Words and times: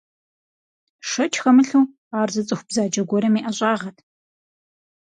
Шэч 1.09 1.33
хэмылъу, 1.43 1.83
ар 2.19 2.29
зы 2.33 2.41
цӀыху 2.47 2.65
бзаджэ 2.67 3.01
гуэрым 3.09 3.35
и 3.39 3.41
ӀэщӀагъэт. 3.45 3.97